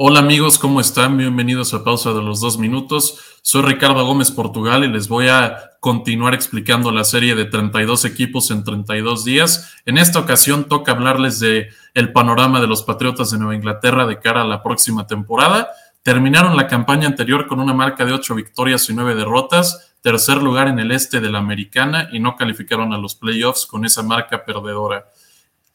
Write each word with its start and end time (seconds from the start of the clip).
Hola 0.00 0.20
amigos, 0.20 0.60
¿cómo 0.60 0.80
están? 0.80 1.16
Bienvenidos 1.16 1.74
a 1.74 1.82
Pausa 1.82 2.12
de 2.12 2.22
los 2.22 2.40
Dos 2.40 2.56
Minutos. 2.56 3.18
Soy 3.42 3.62
Ricardo 3.62 4.06
Gómez 4.06 4.30
Portugal 4.30 4.84
y 4.84 4.88
les 4.88 5.08
voy 5.08 5.26
a 5.26 5.72
continuar 5.80 6.34
explicando 6.34 6.92
la 6.92 7.02
serie 7.02 7.34
de 7.34 7.46
32 7.46 8.04
equipos 8.04 8.52
en 8.52 8.62
32 8.62 9.24
días. 9.24 9.74
En 9.86 9.98
esta 9.98 10.20
ocasión 10.20 10.68
toca 10.68 10.92
hablarles 10.92 11.40
de 11.40 11.70
el 11.94 12.12
panorama 12.12 12.60
de 12.60 12.68
los 12.68 12.84
Patriotas 12.84 13.32
de 13.32 13.38
Nueva 13.38 13.56
Inglaterra 13.56 14.06
de 14.06 14.20
cara 14.20 14.42
a 14.42 14.46
la 14.46 14.62
próxima 14.62 15.08
temporada. 15.08 15.70
Terminaron 16.04 16.56
la 16.56 16.68
campaña 16.68 17.08
anterior 17.08 17.48
con 17.48 17.58
una 17.58 17.74
marca 17.74 18.04
de 18.04 18.12
8 18.12 18.36
victorias 18.36 18.88
y 18.88 18.94
9 18.94 19.16
derrotas, 19.16 19.96
tercer 20.00 20.36
lugar 20.36 20.68
en 20.68 20.78
el 20.78 20.92
este 20.92 21.18
de 21.18 21.30
la 21.30 21.40
Americana 21.40 22.08
y 22.12 22.20
no 22.20 22.36
calificaron 22.36 22.92
a 22.92 22.98
los 22.98 23.16
playoffs 23.16 23.66
con 23.66 23.84
esa 23.84 24.04
marca 24.04 24.44
perdedora. 24.44 25.06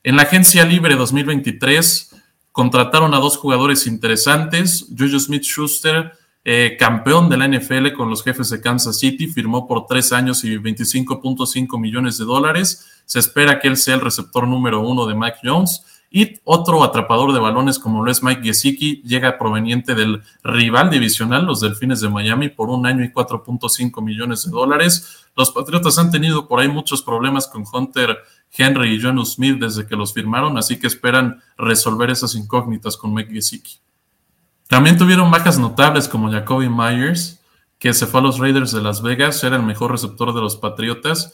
En 0.02 0.16
la 0.16 0.22
agencia 0.22 0.64
libre 0.64 0.96
2023 0.96 2.13
Contrataron 2.54 3.16
a 3.16 3.20
dos 3.20 3.36
jugadores 3.36 3.88
interesantes. 3.88 4.86
Juju 4.96 5.20
Smith 5.20 5.42
Schuster, 5.42 6.14
eh, 6.46 6.78
campeón 6.78 7.28
de 7.28 7.38
la 7.38 7.48
NFL 7.48 7.94
con 7.94 8.12
los 8.12 8.24
jefes 8.24 8.52
de 8.52 8.62
Kansas 8.62 9.00
City, 9.00 9.26
firmó 9.26 9.68
por 9.68 9.88
tres 9.88 10.14
años 10.14 10.44
y 10.44 10.56
25.5 10.56 11.80
millones 11.80 12.20
de 12.20 12.26
dólares. 12.26 13.02
Se 13.06 13.18
espera 13.18 13.60
que 13.60 13.68
él 13.68 13.76
sea 13.76 13.96
el 13.96 14.02
receptor 14.02 14.48
número 14.48 14.88
uno 14.88 15.08
de 15.08 15.16
Mike 15.16 15.40
Jones. 15.44 15.84
Y 16.16 16.40
otro 16.44 16.84
atrapador 16.84 17.34
de 17.34 17.40
balones 17.40 17.80
como 17.80 18.04
lo 18.04 18.12
es 18.12 18.22
Mike 18.22 18.44
Gesicki 18.44 19.02
llega 19.02 19.40
proveniente 19.40 19.96
del 19.96 20.22
rival 20.44 20.92
divisional, 20.92 21.44
los 21.44 21.60
Delfines 21.60 22.02
de 22.02 22.10
Miami, 22.10 22.50
por 22.50 22.70
un 22.70 22.86
año 22.86 23.04
y 23.04 23.12
4.5 23.12 24.00
millones 24.04 24.46
de 24.46 24.52
dólares. 24.52 25.26
Los 25.36 25.50
Patriotas 25.50 25.98
han 25.98 26.12
tenido 26.12 26.48
por 26.48 26.60
ahí 26.60 26.68
muchos 26.68 27.02
problemas 27.02 27.48
con 27.48 27.64
Hunter 27.74 28.16
Henry 28.56 28.94
y 28.94 29.02
John 29.02 29.26
Smith 29.26 29.58
desde 29.60 29.88
que 29.88 29.96
los 29.96 30.14
firmaron, 30.14 30.56
así 30.56 30.78
que 30.78 30.86
esperan 30.86 31.42
resolver 31.58 32.12
esas 32.12 32.36
incógnitas 32.36 32.96
con 32.96 33.12
Mike 33.12 33.34
Gesicki. 33.34 33.80
También 34.68 35.00
tuvieron 35.00 35.32
bajas 35.32 35.58
notables 35.58 36.08
como 36.08 36.32
Jacoby 36.32 36.70
Myers, 36.70 37.42
que 37.80 37.92
se 37.92 38.06
fue 38.06 38.20
a 38.20 38.24
los 38.24 38.38
Raiders 38.38 38.72
de 38.72 38.84
Las 38.84 39.02
Vegas, 39.02 39.44
era 39.44 39.56
el 39.56 39.64
mejor 39.64 39.90
receptor 39.90 40.32
de 40.36 40.42
los 40.42 40.58
Patriotas 40.58 41.34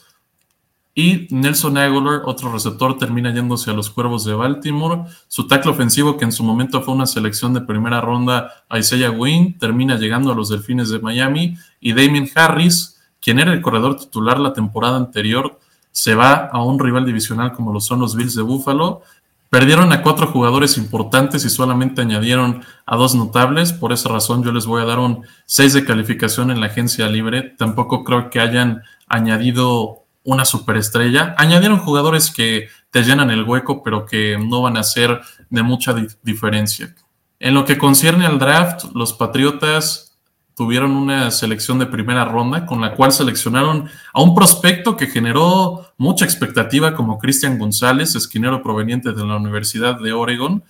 y 0.94 1.28
Nelson 1.30 1.78
Aguilar, 1.78 2.22
otro 2.24 2.52
receptor, 2.52 2.98
termina 2.98 3.32
yéndose 3.32 3.70
a 3.70 3.74
los 3.74 3.90
Cuervos 3.90 4.24
de 4.24 4.34
Baltimore. 4.34 5.04
Su 5.28 5.46
tackle 5.46 5.70
ofensivo, 5.70 6.16
que 6.16 6.24
en 6.24 6.32
su 6.32 6.42
momento 6.42 6.82
fue 6.82 6.94
una 6.94 7.06
selección 7.06 7.54
de 7.54 7.60
primera 7.60 8.00
ronda, 8.00 8.64
Isaiah 8.76 9.10
Wynn, 9.10 9.56
termina 9.58 9.96
llegando 9.96 10.32
a 10.32 10.34
los 10.34 10.48
Delfines 10.48 10.90
de 10.90 10.98
Miami. 10.98 11.56
Y 11.80 11.92
Damien 11.92 12.28
Harris, 12.34 13.00
quien 13.20 13.38
era 13.38 13.52
el 13.52 13.62
corredor 13.62 13.96
titular 13.96 14.40
la 14.40 14.52
temporada 14.52 14.96
anterior, 14.96 15.60
se 15.92 16.14
va 16.14 16.46
a 16.46 16.62
un 16.62 16.78
rival 16.78 17.06
divisional 17.06 17.52
como 17.52 17.72
lo 17.72 17.80
son 17.80 18.00
los 18.00 18.16
Bills 18.16 18.34
de 18.34 18.42
Buffalo. 18.42 19.02
Perdieron 19.48 19.92
a 19.92 20.02
cuatro 20.02 20.28
jugadores 20.28 20.76
importantes 20.76 21.44
y 21.44 21.50
solamente 21.50 22.02
añadieron 22.02 22.62
a 22.86 22.96
dos 22.96 23.14
notables. 23.14 23.72
Por 23.72 23.92
esa 23.92 24.08
razón 24.08 24.44
yo 24.44 24.52
les 24.52 24.66
voy 24.66 24.82
a 24.82 24.86
dar 24.86 25.00
un 25.00 25.24
6 25.46 25.72
de 25.72 25.84
calificación 25.84 26.52
en 26.52 26.60
la 26.60 26.66
agencia 26.66 27.08
libre. 27.08 27.54
Tampoco 27.58 28.04
creo 28.04 28.30
que 28.30 28.38
hayan 28.38 28.82
añadido 29.08 29.99
una 30.24 30.44
superestrella. 30.44 31.34
Añadieron 31.38 31.78
jugadores 31.78 32.30
que 32.30 32.68
te 32.90 33.02
llenan 33.02 33.30
el 33.30 33.44
hueco, 33.44 33.82
pero 33.82 34.06
que 34.06 34.38
no 34.38 34.62
van 34.62 34.76
a 34.76 34.82
ser 34.82 35.20
de 35.48 35.62
mucha 35.62 35.94
diferencia. 36.22 36.94
En 37.38 37.54
lo 37.54 37.64
que 37.64 37.78
concierne 37.78 38.26
al 38.26 38.38
draft, 38.38 38.84
los 38.94 39.12
Patriotas 39.12 40.10
tuvieron 40.54 40.90
una 40.90 41.30
selección 41.30 41.78
de 41.78 41.86
primera 41.86 42.26
ronda 42.26 42.66
con 42.66 42.82
la 42.82 42.94
cual 42.94 43.12
seleccionaron 43.12 43.88
a 44.12 44.20
un 44.20 44.34
prospecto 44.34 44.94
que 44.94 45.06
generó 45.06 45.86
mucha 45.96 46.26
expectativa 46.26 46.94
como 46.94 47.18
Cristian 47.18 47.58
González, 47.58 48.14
esquinero 48.14 48.62
proveniente 48.62 49.12
de 49.12 49.24
la 49.24 49.36
Universidad 49.36 49.98
de 49.98 50.12
Oregon. 50.12 50.62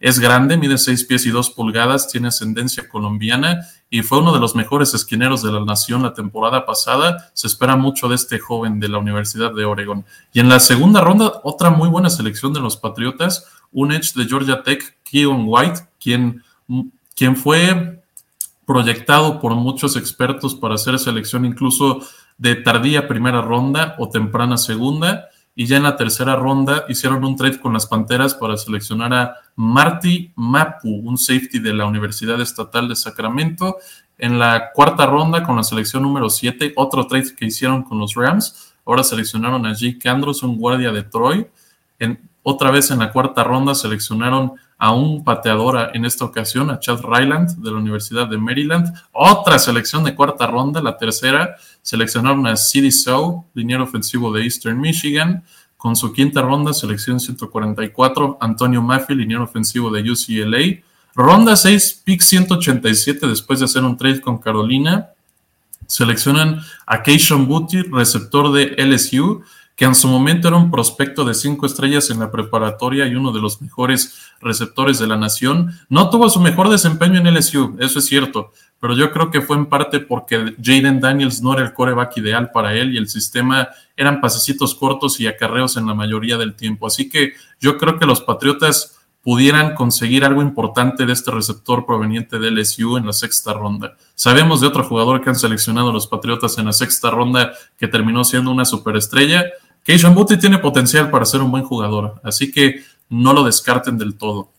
Es 0.00 0.20
grande, 0.20 0.56
mide 0.56 0.78
6 0.78 1.04
pies 1.04 1.26
y 1.26 1.30
2 1.30 1.50
pulgadas, 1.50 2.08
tiene 2.08 2.28
ascendencia 2.28 2.88
colombiana 2.88 3.66
y 3.90 4.02
fue 4.02 4.20
uno 4.20 4.32
de 4.32 4.38
los 4.38 4.54
mejores 4.54 4.94
esquineros 4.94 5.42
de 5.42 5.50
la 5.50 5.64
nación 5.64 6.04
la 6.04 6.14
temporada 6.14 6.64
pasada. 6.66 7.30
Se 7.34 7.48
espera 7.48 7.74
mucho 7.74 8.08
de 8.08 8.14
este 8.14 8.38
joven 8.38 8.78
de 8.78 8.88
la 8.88 8.98
Universidad 8.98 9.52
de 9.52 9.64
Oregon. 9.64 10.04
Y 10.32 10.38
en 10.38 10.48
la 10.48 10.60
segunda 10.60 11.00
ronda, 11.00 11.40
otra 11.42 11.70
muy 11.70 11.88
buena 11.88 12.10
selección 12.10 12.52
de 12.52 12.60
los 12.60 12.76
Patriotas, 12.76 13.46
un 13.72 13.90
edge 13.90 14.14
de 14.14 14.26
Georgia 14.26 14.62
Tech, 14.62 14.96
Keon 15.02 15.44
White, 15.46 15.80
quien, 16.00 16.44
quien 17.16 17.36
fue 17.36 18.00
proyectado 18.64 19.40
por 19.40 19.54
muchos 19.56 19.96
expertos 19.96 20.54
para 20.54 20.74
hacer 20.74 20.98
selección 20.98 21.44
incluso 21.44 22.02
de 22.36 22.54
tardía 22.54 23.08
primera 23.08 23.40
ronda 23.40 23.96
o 23.98 24.08
temprana 24.08 24.58
segunda 24.58 25.28
y 25.58 25.66
ya 25.66 25.76
en 25.76 25.82
la 25.82 25.96
tercera 25.96 26.36
ronda 26.36 26.84
hicieron 26.88 27.24
un 27.24 27.34
trade 27.34 27.58
con 27.58 27.72
las 27.72 27.84
Panteras 27.84 28.32
para 28.32 28.56
seleccionar 28.56 29.12
a 29.12 29.34
Marty 29.56 30.30
Mapu, 30.36 30.88
un 30.88 31.18
safety 31.18 31.58
de 31.58 31.74
la 31.74 31.84
Universidad 31.84 32.40
Estatal 32.40 32.88
de 32.88 32.94
Sacramento. 32.94 33.78
En 34.18 34.38
la 34.38 34.70
cuarta 34.72 35.04
ronda 35.04 35.42
con 35.42 35.56
la 35.56 35.64
selección 35.64 36.04
número 36.04 36.30
7, 36.30 36.74
otro 36.76 37.08
trade 37.08 37.34
que 37.34 37.46
hicieron 37.46 37.82
con 37.82 37.98
los 37.98 38.14
Rams. 38.14 38.72
Ahora 38.86 39.02
seleccionaron 39.02 39.66
a 39.66 39.74
Jake 39.74 40.08
Andrews, 40.08 40.44
un 40.44 40.58
guardia 40.58 40.92
de 40.92 41.02
Troy. 41.02 41.48
En, 41.98 42.20
otra 42.44 42.70
vez 42.70 42.92
en 42.92 43.00
la 43.00 43.10
cuarta 43.10 43.42
ronda 43.42 43.74
seleccionaron 43.74 44.52
a 44.78 44.92
un 44.92 45.24
en 45.92 46.04
esta 46.04 46.24
ocasión 46.24 46.70
a 46.70 46.78
Chad 46.78 47.00
Ryland 47.02 47.56
de 47.58 47.70
la 47.70 47.78
Universidad 47.78 48.28
de 48.28 48.38
Maryland. 48.38 48.94
Otra 49.12 49.58
selección 49.58 50.04
de 50.04 50.14
cuarta 50.14 50.46
ronda, 50.46 50.80
la 50.80 50.96
tercera, 50.96 51.56
seleccionaron 51.82 52.46
a 52.46 52.56
CD 52.56 52.92
Sow, 52.92 53.44
liniero 53.54 53.82
ofensivo 53.82 54.32
de 54.32 54.44
Eastern 54.44 54.80
Michigan. 54.80 55.42
Con 55.76 55.96
su 55.96 56.12
quinta 56.12 56.42
ronda, 56.42 56.72
selección 56.72 57.20
144, 57.20 58.38
Antonio 58.40 58.80
Maffei, 58.82 59.16
liniero 59.16 59.44
ofensivo 59.44 59.90
de 59.90 60.08
UCLA. 60.10 60.82
Ronda 61.14 61.56
6, 61.56 62.02
pick 62.04 62.20
187, 62.20 63.26
después 63.26 63.58
de 63.58 63.64
hacer 63.64 63.82
un 63.82 63.96
trade 63.96 64.20
con 64.20 64.38
Carolina. 64.38 65.10
Seleccionan 65.86 66.60
a 66.86 67.02
Keishon 67.02 67.46
Booty, 67.48 67.82
receptor 67.82 68.52
de 68.52 68.76
LSU 68.76 69.42
que 69.78 69.84
en 69.84 69.94
su 69.94 70.08
momento 70.08 70.48
era 70.48 70.56
un 70.56 70.72
prospecto 70.72 71.24
de 71.24 71.34
cinco 71.34 71.64
estrellas 71.64 72.10
en 72.10 72.18
la 72.18 72.32
preparatoria 72.32 73.06
y 73.06 73.14
uno 73.14 73.30
de 73.30 73.40
los 73.40 73.62
mejores 73.62 74.32
receptores 74.40 74.98
de 74.98 75.06
la 75.06 75.16
nación. 75.16 75.72
No 75.88 76.10
tuvo 76.10 76.28
su 76.28 76.40
mejor 76.40 76.68
desempeño 76.68 77.20
en 77.20 77.32
LSU, 77.32 77.76
eso 77.78 78.00
es 78.00 78.06
cierto, 78.06 78.52
pero 78.80 78.96
yo 78.96 79.12
creo 79.12 79.30
que 79.30 79.40
fue 79.40 79.56
en 79.56 79.66
parte 79.66 80.00
porque 80.00 80.56
Jaden 80.60 80.98
Daniels 80.98 81.40
no 81.42 81.52
era 81.52 81.62
el 81.62 81.74
coreback 81.74 82.16
ideal 82.16 82.50
para 82.50 82.74
él 82.74 82.92
y 82.92 82.98
el 82.98 83.08
sistema 83.08 83.68
eran 83.96 84.20
pasecitos 84.20 84.74
cortos 84.74 85.20
y 85.20 85.28
acarreos 85.28 85.76
en 85.76 85.86
la 85.86 85.94
mayoría 85.94 86.36
del 86.38 86.56
tiempo. 86.56 86.88
Así 86.88 87.08
que 87.08 87.34
yo 87.60 87.78
creo 87.78 88.00
que 88.00 88.06
los 88.06 88.20
Patriotas 88.20 88.98
pudieran 89.22 89.74
conseguir 89.74 90.24
algo 90.24 90.42
importante 90.42 91.06
de 91.06 91.12
este 91.12 91.30
receptor 91.30 91.86
proveniente 91.86 92.40
de 92.40 92.50
LSU 92.50 92.96
en 92.96 93.06
la 93.06 93.12
sexta 93.12 93.52
ronda. 93.52 93.94
Sabemos 94.16 94.60
de 94.60 94.66
otro 94.66 94.82
jugador 94.82 95.20
que 95.20 95.28
han 95.28 95.36
seleccionado 95.36 95.92
los 95.92 96.08
Patriotas 96.08 96.58
en 96.58 96.64
la 96.66 96.72
sexta 96.72 97.10
ronda 97.10 97.52
que 97.78 97.86
terminó 97.86 98.24
siendo 98.24 98.50
una 98.50 98.64
superestrella 98.64 99.44
Keishon 99.88 100.14
Booty 100.14 100.36
tiene 100.36 100.58
potencial 100.58 101.08
para 101.08 101.24
ser 101.24 101.40
un 101.40 101.50
buen 101.50 101.64
jugador, 101.64 102.20
así 102.22 102.50
que 102.52 102.84
no 103.08 103.32
lo 103.32 103.42
descarten 103.42 103.96
del 103.96 104.18
todo. 104.18 104.50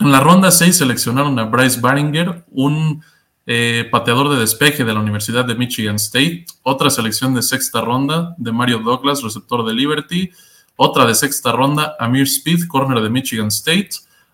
En 0.00 0.10
la 0.10 0.18
ronda 0.18 0.50
6 0.50 0.78
seleccionaron 0.78 1.38
a 1.38 1.44
Bryce 1.44 1.80
Baringer, 1.80 2.44
un 2.50 3.00
eh, 3.46 3.88
pateador 3.88 4.30
de 4.30 4.40
despeje 4.40 4.84
de 4.84 4.92
la 4.92 4.98
Universidad 4.98 5.44
de 5.44 5.54
Michigan 5.54 5.94
State. 5.94 6.44
Otra 6.64 6.90
selección 6.90 7.34
de 7.34 7.42
sexta 7.42 7.82
ronda 7.82 8.34
de 8.36 8.50
Mario 8.50 8.80
Douglas, 8.80 9.22
receptor 9.22 9.64
de 9.64 9.74
Liberty. 9.74 10.32
Otra 10.74 11.06
de 11.06 11.14
sexta 11.14 11.52
ronda, 11.52 11.94
Amir 12.00 12.24
Speed, 12.24 12.66
corner 12.66 13.00
de 13.00 13.10
Michigan 13.10 13.48
State. 13.48 13.90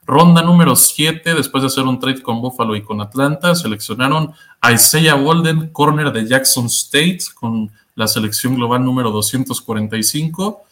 Ronda 0.06 0.40
número 0.40 0.74
7, 0.74 1.34
después 1.34 1.60
de 1.60 1.66
hacer 1.66 1.84
un 1.84 2.00
trade 2.00 2.22
con 2.22 2.40
Buffalo 2.40 2.74
y 2.76 2.82
con 2.82 3.02
Atlanta, 3.02 3.54
seleccionaron 3.54 4.32
a 4.62 4.72
Isaiah 4.72 5.16
Walden, 5.16 5.68
corner 5.68 6.10
de 6.12 6.26
Jackson 6.26 6.64
State, 6.64 7.18
con 7.34 7.70
la 7.94 8.08
selección 8.08 8.56
global 8.56 8.84
número 8.84 9.10
245. 9.10 10.64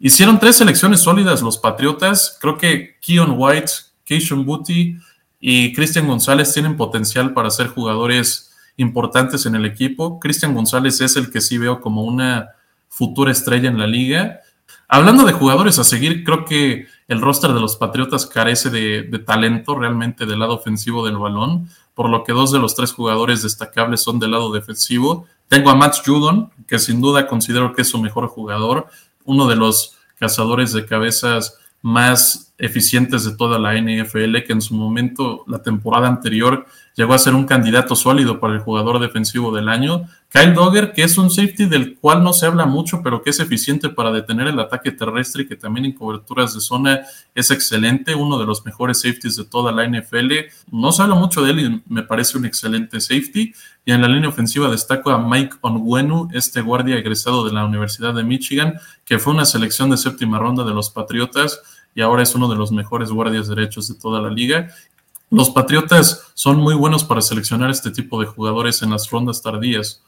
Hicieron 0.00 0.38
tres 0.38 0.56
selecciones 0.56 1.00
sólidas 1.00 1.42
los 1.42 1.58
Patriotas. 1.58 2.38
Creo 2.40 2.56
que 2.56 2.96
Keon 3.00 3.34
White, 3.36 3.72
Keishon 4.04 4.44
Booty 4.44 4.96
y 5.40 5.72
Cristian 5.72 6.06
González 6.06 6.52
tienen 6.52 6.76
potencial 6.76 7.32
para 7.32 7.50
ser 7.50 7.68
jugadores 7.68 8.54
importantes 8.76 9.44
en 9.46 9.56
el 9.56 9.66
equipo. 9.66 10.20
Cristian 10.20 10.54
González 10.54 11.00
es 11.00 11.16
el 11.16 11.30
que 11.30 11.40
sí 11.40 11.58
veo 11.58 11.80
como 11.80 12.02
una 12.02 12.50
futura 12.88 13.32
estrella 13.32 13.68
en 13.68 13.78
la 13.78 13.86
liga. 13.86 14.40
Hablando 14.88 15.24
de 15.24 15.32
jugadores 15.32 15.78
a 15.78 15.84
seguir, 15.84 16.24
creo 16.24 16.44
que 16.44 16.86
el 17.08 17.20
roster 17.20 17.52
de 17.52 17.60
los 17.60 17.76
Patriotas 17.76 18.24
carece 18.24 18.70
de, 18.70 19.02
de, 19.02 19.18
talento 19.18 19.74
realmente 19.74 20.26
del 20.26 20.38
lado 20.38 20.54
ofensivo 20.54 21.04
del 21.04 21.18
balón, 21.18 21.68
por 21.94 22.08
lo 22.08 22.24
que 22.24 22.32
dos 22.32 22.52
de 22.52 22.58
los 22.58 22.74
tres 22.74 22.92
jugadores 22.92 23.42
destacables 23.42 24.00
son 24.00 24.18
del 24.18 24.30
lado 24.30 24.52
defensivo. 24.52 25.26
Tengo 25.48 25.70
a 25.70 25.74
Matt 25.74 25.96
Judon, 26.04 26.50
que 26.66 26.78
sin 26.78 27.00
duda 27.00 27.26
considero 27.26 27.72
que 27.72 27.82
es 27.82 27.88
su 27.88 27.98
mejor 27.98 28.28
jugador, 28.28 28.86
uno 29.24 29.46
de 29.48 29.56
los 29.56 29.96
cazadores 30.18 30.72
de 30.72 30.84
cabezas 30.86 31.58
más 31.80 32.47
eficientes 32.58 33.24
de 33.24 33.36
toda 33.36 33.58
la 33.58 33.74
NFL, 33.80 34.42
que 34.44 34.52
en 34.52 34.60
su 34.60 34.74
momento, 34.74 35.44
la 35.46 35.62
temporada 35.62 36.08
anterior, 36.08 36.66
llegó 36.96 37.14
a 37.14 37.18
ser 37.18 37.36
un 37.36 37.46
candidato 37.46 37.94
sólido 37.94 38.40
para 38.40 38.54
el 38.54 38.60
jugador 38.60 38.98
defensivo 38.98 39.54
del 39.54 39.68
año. 39.68 40.08
Kyle 40.28 40.52
Dogger, 40.52 40.92
que 40.92 41.04
es 41.04 41.16
un 41.16 41.30
safety 41.30 41.66
del 41.66 41.96
cual 41.96 42.24
no 42.24 42.32
se 42.32 42.46
habla 42.46 42.66
mucho, 42.66 43.00
pero 43.04 43.22
que 43.22 43.30
es 43.30 43.38
eficiente 43.38 43.88
para 43.88 44.10
detener 44.10 44.48
el 44.48 44.58
ataque 44.58 44.90
terrestre 44.90 45.46
que 45.46 45.54
también 45.54 45.86
en 45.86 45.92
coberturas 45.92 46.52
de 46.54 46.60
zona 46.60 47.02
es 47.36 47.52
excelente, 47.52 48.16
uno 48.16 48.36
de 48.36 48.46
los 48.46 48.66
mejores 48.66 49.00
safeties 49.02 49.36
de 49.36 49.44
toda 49.44 49.70
la 49.70 49.86
NFL. 49.86 50.32
No 50.72 50.90
se 50.90 51.02
habla 51.02 51.14
mucho 51.14 51.42
de 51.42 51.52
él 51.52 51.60
y 51.60 51.82
me 51.86 52.02
parece 52.02 52.36
un 52.36 52.44
excelente 52.44 53.00
safety. 53.00 53.54
Y 53.84 53.92
en 53.92 54.02
la 54.02 54.08
línea 54.08 54.28
ofensiva 54.28 54.68
destaco 54.68 55.10
a 55.10 55.18
Mike 55.18 55.58
Onwenu, 55.60 56.28
este 56.34 56.60
guardia 56.60 56.96
egresado 56.96 57.44
de 57.46 57.52
la 57.52 57.64
Universidad 57.64 58.12
de 58.12 58.24
Michigan, 58.24 58.74
que 59.04 59.20
fue 59.20 59.32
una 59.32 59.44
selección 59.44 59.88
de 59.88 59.96
séptima 59.96 60.40
ronda 60.40 60.64
de 60.64 60.74
los 60.74 60.90
Patriotas 60.90 61.62
y 61.94 62.00
ahora 62.00 62.22
es 62.22 62.34
uno 62.34 62.48
de 62.48 62.56
los 62.56 62.72
mejores 62.72 63.10
guardias 63.10 63.48
derechos 63.48 63.88
de 63.88 63.94
toda 63.94 64.20
la 64.20 64.30
liga. 64.30 64.68
Los 65.30 65.50
Patriotas 65.50 66.30
son 66.34 66.58
muy 66.58 66.74
buenos 66.74 67.04
para 67.04 67.20
seleccionar 67.20 67.70
este 67.70 67.90
tipo 67.90 68.20
de 68.20 68.26
jugadores 68.26 68.82
en 68.82 68.90
las 68.90 69.10
rondas 69.10 69.42
tardías. 69.42 70.02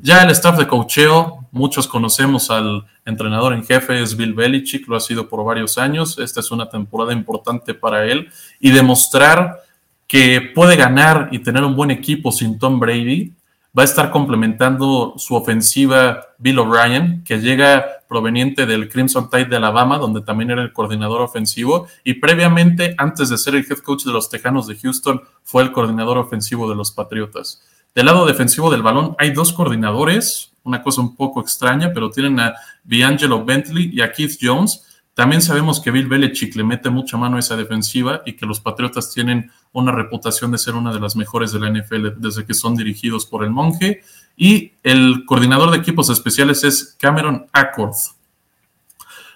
Ya 0.00 0.22
el 0.22 0.30
staff 0.30 0.58
de 0.58 0.66
cocheo, 0.66 1.46
muchos 1.50 1.88
conocemos 1.88 2.50
al 2.50 2.86
entrenador 3.04 3.52
en 3.52 3.64
jefe, 3.64 4.00
es 4.00 4.16
Bill 4.16 4.34
Belichick, 4.34 4.86
lo 4.86 4.96
ha 4.96 5.00
sido 5.00 5.28
por 5.28 5.44
varios 5.44 5.78
años. 5.78 6.18
Esta 6.18 6.40
es 6.40 6.50
una 6.50 6.68
temporada 6.68 7.12
importante 7.12 7.74
para 7.74 8.04
él 8.04 8.28
y 8.60 8.70
demostrar 8.70 9.60
que 10.06 10.52
puede 10.54 10.76
ganar 10.76 11.28
y 11.32 11.40
tener 11.40 11.64
un 11.64 11.74
buen 11.74 11.90
equipo 11.90 12.30
sin 12.30 12.58
Tom 12.58 12.78
Brady 12.78 13.32
va 13.76 13.82
a 13.82 13.84
estar 13.84 14.10
complementando 14.10 15.14
su 15.18 15.34
ofensiva 15.34 16.28
Bill 16.38 16.58
O'Brien, 16.58 17.22
que 17.24 17.38
llega 17.38 17.97
proveniente 18.08 18.66
del 18.66 18.88
Crimson 18.88 19.30
Tide 19.30 19.44
de 19.44 19.56
Alabama, 19.56 19.98
donde 19.98 20.22
también 20.22 20.50
era 20.50 20.62
el 20.62 20.72
coordinador 20.72 21.20
ofensivo, 21.20 21.86
y 22.02 22.14
previamente, 22.14 22.94
antes 22.98 23.28
de 23.28 23.38
ser 23.38 23.54
el 23.54 23.66
head 23.68 23.78
coach 23.78 24.04
de 24.04 24.12
los 24.12 24.30
Tejanos 24.30 24.66
de 24.66 24.76
Houston, 24.76 25.22
fue 25.44 25.62
el 25.62 25.72
coordinador 25.72 26.18
ofensivo 26.18 26.68
de 26.68 26.74
los 26.74 26.90
Patriotas. 26.90 27.62
Del 27.94 28.06
lado 28.06 28.26
defensivo 28.26 28.70
del 28.70 28.82
balón 28.82 29.14
hay 29.18 29.32
dos 29.32 29.52
coordinadores, 29.52 30.52
una 30.62 30.82
cosa 30.82 31.00
un 31.00 31.16
poco 31.16 31.40
extraña, 31.40 31.92
pero 31.92 32.10
tienen 32.10 32.38
a 32.40 32.54
D'Angelo 32.84 33.44
Bentley 33.44 33.90
y 33.92 34.00
a 34.00 34.12
Keith 34.12 34.38
Jones, 34.40 34.97
también 35.18 35.42
sabemos 35.42 35.80
que 35.80 35.90
Bill 35.90 36.06
Belichick 36.06 36.54
le 36.54 36.62
mete 36.62 36.90
mucha 36.90 37.16
mano 37.16 37.38
a 37.38 37.40
esa 37.40 37.56
defensiva 37.56 38.22
y 38.24 38.34
que 38.34 38.46
los 38.46 38.60
Patriotas 38.60 39.12
tienen 39.12 39.50
una 39.72 39.90
reputación 39.90 40.52
de 40.52 40.58
ser 40.58 40.76
una 40.76 40.92
de 40.92 41.00
las 41.00 41.16
mejores 41.16 41.50
de 41.50 41.58
la 41.58 41.68
NFL 41.68 42.10
desde 42.18 42.46
que 42.46 42.54
son 42.54 42.76
dirigidos 42.76 43.26
por 43.26 43.42
el 43.42 43.50
monje. 43.50 44.02
Y 44.36 44.74
el 44.84 45.24
coordinador 45.26 45.72
de 45.72 45.78
equipos 45.78 46.08
especiales 46.08 46.62
es 46.62 46.96
Cameron 47.00 47.48
Accord. 47.52 47.96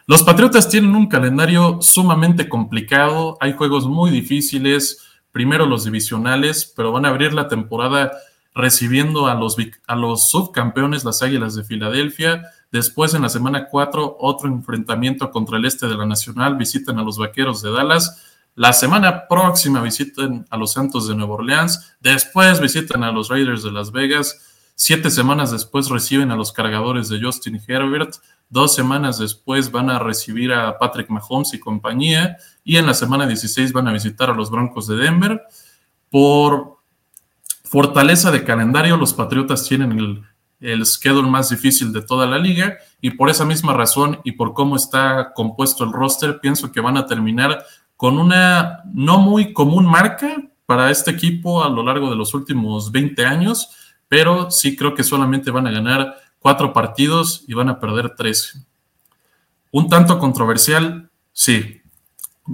Los 0.06 0.22
Patriotas 0.22 0.68
tienen 0.68 0.94
un 0.94 1.08
calendario 1.08 1.78
sumamente 1.82 2.48
complicado, 2.48 3.36
hay 3.40 3.54
juegos 3.54 3.88
muy 3.88 4.12
difíciles, 4.12 5.00
primero 5.32 5.66
los 5.66 5.82
divisionales, 5.82 6.72
pero 6.76 6.92
van 6.92 7.06
a 7.06 7.08
abrir 7.08 7.32
la 7.32 7.48
temporada 7.48 8.12
recibiendo 8.54 9.26
a 9.26 9.34
los, 9.34 9.56
a 9.88 9.96
los 9.96 10.28
subcampeones, 10.28 11.04
las 11.04 11.24
Águilas 11.24 11.56
de 11.56 11.64
Filadelfia, 11.64 12.44
Después, 12.72 13.12
en 13.12 13.20
la 13.20 13.28
semana 13.28 13.68
4, 13.68 14.16
otro 14.18 14.48
enfrentamiento 14.48 15.30
contra 15.30 15.58
el 15.58 15.66
este 15.66 15.86
de 15.86 15.96
la 15.96 16.06
Nacional. 16.06 16.56
Visitan 16.56 16.98
a 16.98 17.02
los 17.02 17.18
Vaqueros 17.18 17.60
de 17.60 17.70
Dallas. 17.70 18.22
La 18.54 18.72
semana 18.72 19.28
próxima 19.28 19.82
visitan 19.82 20.46
a 20.48 20.56
los 20.56 20.72
Santos 20.72 21.06
de 21.06 21.14
Nueva 21.14 21.34
Orleans. 21.34 21.94
Después 22.00 22.60
visitan 22.60 23.04
a 23.04 23.12
los 23.12 23.28
Raiders 23.28 23.62
de 23.62 23.72
Las 23.72 23.92
Vegas. 23.92 24.40
Siete 24.74 25.10
semanas 25.10 25.50
después 25.50 25.90
reciben 25.90 26.30
a 26.30 26.36
los 26.36 26.50
cargadores 26.50 27.10
de 27.10 27.22
Justin 27.22 27.60
Herbert. 27.66 28.14
Dos 28.48 28.74
semanas 28.74 29.18
después 29.18 29.70
van 29.70 29.90
a 29.90 29.98
recibir 29.98 30.54
a 30.54 30.78
Patrick 30.78 31.10
Mahomes 31.10 31.52
y 31.52 31.60
compañía. 31.60 32.38
Y 32.64 32.78
en 32.78 32.86
la 32.86 32.94
semana 32.94 33.26
16 33.26 33.74
van 33.74 33.88
a 33.88 33.92
visitar 33.92 34.30
a 34.30 34.34
los 34.34 34.50
Broncos 34.50 34.86
de 34.86 34.96
Denver. 34.96 35.42
Por 36.10 36.78
fortaleza 37.64 38.30
de 38.30 38.44
calendario, 38.44 38.96
los 38.96 39.12
Patriotas 39.12 39.64
tienen 39.68 39.92
el 39.92 40.22
el 40.62 40.86
schedule 40.86 41.28
más 41.28 41.50
difícil 41.50 41.92
de 41.92 42.02
toda 42.02 42.26
la 42.26 42.38
liga 42.38 42.78
y 43.00 43.10
por 43.10 43.28
esa 43.28 43.44
misma 43.44 43.72
razón 43.72 44.20
y 44.24 44.32
por 44.32 44.54
cómo 44.54 44.76
está 44.76 45.32
compuesto 45.34 45.84
el 45.84 45.92
roster, 45.92 46.40
pienso 46.40 46.70
que 46.70 46.80
van 46.80 46.96
a 46.96 47.06
terminar 47.06 47.64
con 47.96 48.18
una 48.18 48.82
no 48.92 49.18
muy 49.18 49.52
común 49.52 49.84
marca 49.84 50.36
para 50.66 50.90
este 50.90 51.10
equipo 51.10 51.62
a 51.62 51.68
lo 51.68 51.82
largo 51.82 52.08
de 52.10 52.16
los 52.16 52.32
últimos 52.34 52.90
20 52.92 53.24
años, 53.26 53.70
pero 54.08 54.50
sí 54.50 54.76
creo 54.76 54.94
que 54.94 55.04
solamente 55.04 55.50
van 55.50 55.66
a 55.66 55.70
ganar 55.70 56.16
cuatro 56.38 56.72
partidos 56.72 57.44
y 57.46 57.54
van 57.54 57.68
a 57.68 57.78
perder 57.78 58.14
tres. 58.16 58.64
Un 59.70 59.88
tanto 59.88 60.18
controversial, 60.18 61.10
sí. 61.32 61.80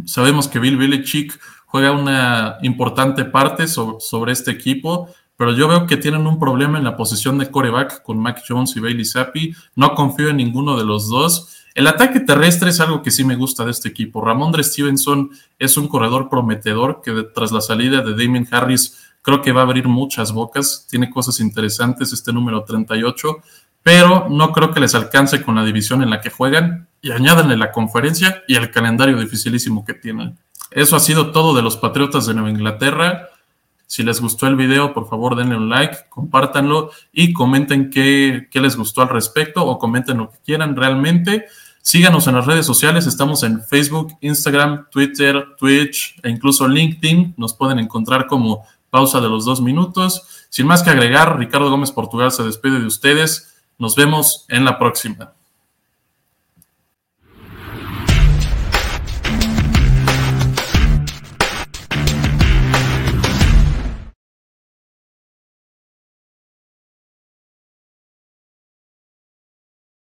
Sabemos 0.05 0.49
que 0.49 0.59
Bill 0.59 0.77
Belichick 0.77 1.39
juega 1.67 1.93
una 1.93 2.59
importante 2.63 3.25
parte 3.25 3.67
sobre 3.67 4.33
este 4.33 4.51
equipo, 4.51 5.09
pero 5.39 5.53
yo 5.53 5.69
veo 5.69 5.87
que 5.87 5.97
tienen 5.97 6.27
un 6.27 6.41
problema 6.41 6.79
en 6.79 6.85
la 6.85 6.97
posición 6.97 7.39
de 7.39 7.49
coreback 7.49 8.03
con 8.03 8.19
Mac 8.19 8.43
Jones 8.47 8.75
y 8.75 8.81
Bailey 8.81 9.05
Zappi. 9.05 9.55
No 9.77 9.95
confío 9.95 10.31
en 10.31 10.37
ninguno 10.37 10.77
de 10.77 10.85
los 10.85 11.09
dos. 11.09 11.65
El 11.77 11.87
ataque 11.87 12.19
terrestre 12.19 12.71
es 12.71 12.81
algo 12.81 13.03
que 13.03 13.13
sí 13.13 13.23
me 13.23 13.37
gusta 13.37 13.65
de 13.65 13.71
este 13.71 13.89
equipo. 13.89 14.21
Ramondre 14.21 14.65
Stevenson 14.65 15.31
es 15.57 15.77
un 15.77 15.87
corredor 15.87 16.29
prometedor 16.29 17.03
que 17.05 17.13
tras 17.33 17.53
la 17.53 17.61
salida 17.61 18.03
de 18.03 18.17
Damien 18.17 18.49
Harris 18.51 18.99
creo 19.23 19.41
que 19.41 19.53
va 19.53 19.61
a 19.61 19.65
abrir 19.65 19.87
muchas 19.87 20.33
bocas. 20.33 20.89
Tiene 20.91 21.09
cosas 21.09 21.39
interesantes 21.39 22.13
este 22.13 22.33
número 22.33 22.65
38, 22.65 23.37
pero 23.85 24.27
no 24.29 24.51
creo 24.51 24.73
que 24.73 24.81
les 24.81 24.97
alcance 24.97 25.41
con 25.45 25.55
la 25.55 25.65
división 25.65 26.03
en 26.03 26.11
la 26.11 26.21
que 26.21 26.31
juegan 26.31 26.89
y 27.01 27.13
añádanle 27.13 27.57
la 27.57 27.71
conferencia 27.71 28.43
y 28.49 28.57
el 28.57 28.73
calendario 28.73 29.17
dificilísimo 29.21 29.85
que 29.85 29.95
tienen. 29.95 30.37
Eso 30.73 30.97
ha 30.97 31.01
sido 31.01 31.31
todo 31.31 31.55
de 31.55 31.63
los 31.63 31.77
Patriotas 31.77 32.27
de 32.27 32.35
Nueva 32.35 32.51
Inglaterra. 32.51 33.29
Si 33.89 34.03
les 34.03 34.21
gustó 34.21 34.47
el 34.47 34.55
video, 34.55 34.93
por 34.93 35.09
favor 35.09 35.35
denle 35.35 35.57
un 35.57 35.71
like, 35.71 35.97
compártanlo 36.11 36.91
y 37.11 37.33
comenten 37.33 37.89
qué, 37.89 38.47
les 38.53 38.77
gustó 38.77 39.01
al 39.01 39.09
respecto 39.09 39.65
o 39.65 39.79
comenten 39.79 40.19
lo 40.19 40.31
que 40.31 40.37
quieran 40.45 40.77
realmente. 40.77 41.47
Síganos 41.81 42.27
en 42.27 42.35
las 42.35 42.45
redes 42.45 42.67
sociales, 42.67 43.07
estamos 43.07 43.43
en 43.45 43.63
Facebook, 43.63 44.13
Instagram, 44.21 44.91
Twitter, 44.91 45.57
Twitch 45.57 46.21
e 46.23 46.29
incluso 46.29 46.69
LinkedIn. 46.69 47.33
Nos 47.39 47.55
pueden 47.55 47.79
encontrar 47.79 48.27
como 48.27 48.67
pausa 48.91 49.23
de 49.23 49.31
los 49.31 49.47
dos 49.47 49.63
minutos. 49.63 50.47
Sin 50.51 50.67
más 50.67 50.83
que 50.83 50.91
agregar, 50.91 51.39
Ricardo 51.39 51.71
Gómez 51.71 51.91
Portugal 51.91 52.31
se 52.31 52.43
despide 52.43 52.81
de 52.81 52.87
ustedes. 52.87 53.57
Nos 53.79 53.97
vemos 53.97 54.45
en 54.51 54.67
la 54.67 54.79
próxima. 54.79 55.33